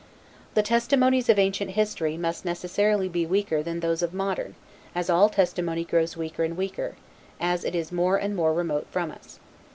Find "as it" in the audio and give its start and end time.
7.39-7.75